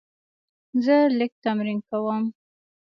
زه 0.83 0.95
لیک 1.17 1.33
تمرین 1.43 1.79
کوم. 1.89 2.23